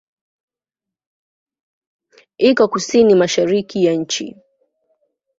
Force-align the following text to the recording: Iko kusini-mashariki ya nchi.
Iko 2.49 2.63
kusini-mashariki 2.71 3.77
ya 3.85 3.93
nchi. 4.01 4.27